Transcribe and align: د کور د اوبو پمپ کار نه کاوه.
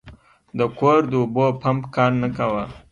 د 0.57 0.59
کور 0.77 0.99
د 1.11 1.13
اوبو 1.21 1.45
پمپ 1.61 1.83
کار 1.95 2.11
نه 2.21 2.29
کاوه. 2.35 2.63